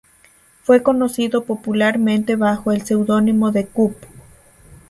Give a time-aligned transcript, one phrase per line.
[0.63, 3.95] Fue conocido popularmente bajo el seudónimo de ""Kup"".